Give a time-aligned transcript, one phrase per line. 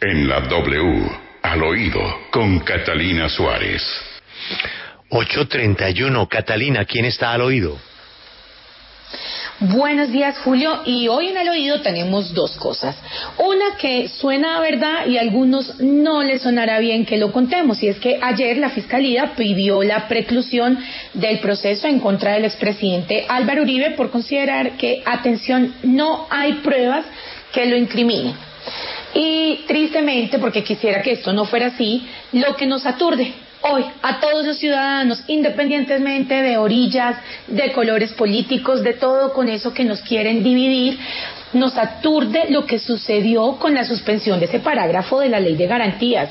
[0.00, 1.10] En la W,
[1.42, 2.00] al oído,
[2.30, 3.82] con Catalina Suárez.
[5.08, 6.28] 831.
[6.28, 7.76] Catalina, ¿quién está al oído?
[9.58, 10.82] Buenos días, Julio.
[10.86, 12.96] Y hoy en el oído tenemos dos cosas.
[13.38, 17.82] Una que suena a verdad y a algunos no les sonará bien que lo contemos.
[17.82, 20.78] Y es que ayer la Fiscalía pidió la preclusión
[21.14, 27.04] del proceso en contra del expresidente Álvaro Uribe por considerar que, atención, no hay pruebas
[27.52, 28.36] que lo incriminen.
[29.14, 34.18] Y tristemente, porque quisiera que esto no fuera así, lo que nos aturde hoy a
[34.18, 40.00] todos los ciudadanos, independientemente de orillas, de colores políticos, de todo con eso que nos
[40.00, 40.98] quieren dividir,
[41.52, 45.66] nos aturde lo que sucedió con la suspensión de ese parágrafo de la ley de
[45.66, 46.30] garantías.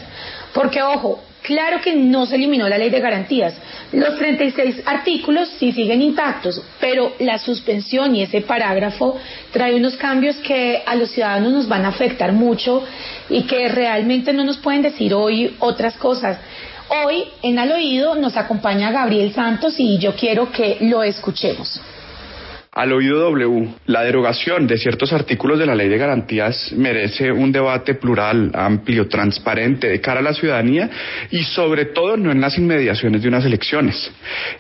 [0.54, 3.54] Porque, ojo, claro que no se eliminó la ley de garantías.
[3.94, 9.18] Los 36 artículos sí siguen intactos, pero la suspensión y ese parágrafo
[9.52, 12.84] trae unos cambios que a los ciudadanos nos van a afectar mucho
[13.30, 16.38] y que realmente no nos pueden decir hoy otras cosas.
[17.06, 21.80] Hoy en Al Oído nos acompaña Gabriel Santos y yo quiero que lo escuchemos.
[22.78, 27.52] Al oído W, la derogación de ciertos artículos de la ley de garantías merece un
[27.52, 30.88] debate plural, amplio, transparente de cara a la ciudadanía
[31.32, 34.12] y sobre todo no en las inmediaciones de unas elecciones.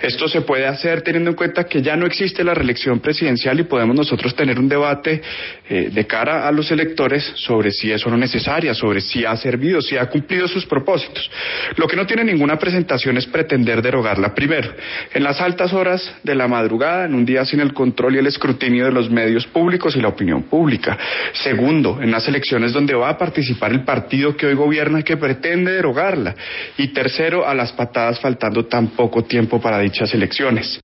[0.01, 3.65] Esto se puede hacer teniendo en cuenta que ya no existe la reelección presidencial y
[3.65, 5.21] podemos nosotros tener un debate
[5.69, 9.37] eh, de cara a los electores sobre si es o no necesaria, sobre si ha
[9.37, 11.29] servido, si ha cumplido sus propósitos.
[11.75, 14.33] Lo que no tiene ninguna presentación es pretender derogarla.
[14.33, 14.73] Primero,
[15.13, 18.27] en las altas horas de la madrugada, en un día sin el control y el
[18.27, 20.97] escrutinio de los medios públicos y la opinión pública.
[21.33, 25.71] Segundo, en las elecciones donde va a participar el partido que hoy gobierna que pretende
[25.71, 26.35] derogarla.
[26.77, 30.79] Y tercero, a las patadas faltando tan poco tiempo para dichas elecciones.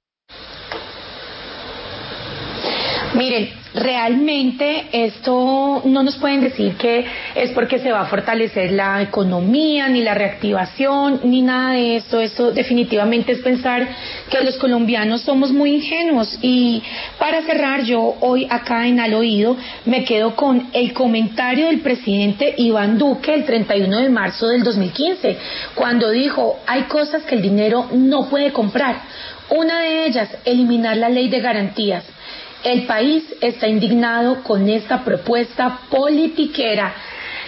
[3.15, 9.03] Miren, realmente esto no nos pueden decir que es porque se va a fortalecer la
[9.03, 12.19] economía, ni la reactivación, ni nada de esto.
[12.19, 13.87] Esto definitivamente es pensar
[14.31, 16.39] que los colombianos somos muy ingenuos.
[16.41, 16.81] Y
[17.19, 22.55] para cerrar, yo hoy acá en Al Oído me quedo con el comentario del presidente
[22.57, 25.37] Iván Duque el 31 de marzo del 2015,
[25.75, 29.01] cuando dijo, hay cosas que el dinero no puede comprar.
[29.51, 32.03] Una de ellas, eliminar la ley de garantías.
[32.63, 36.93] El país está indignado con esta propuesta politiquera.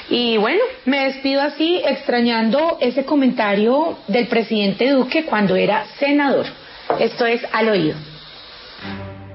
[0.09, 6.46] Y bueno, me despido así extrañando ese comentario del presidente Duque cuando era senador.
[7.00, 7.96] Esto es al oído.